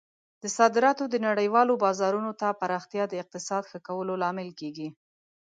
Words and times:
د 0.41 0.43
صادراتو 0.57 1.03
د 1.09 1.15
نړیوالو 1.27 1.73
بازارونو 1.83 2.31
ته 2.41 2.47
پراختیا 2.61 3.03
د 3.09 3.13
اقتصاد 3.23 3.63
ښه 3.71 3.79
کولو 3.87 4.13
لامل 4.23 4.49
کیږي. 4.59 4.87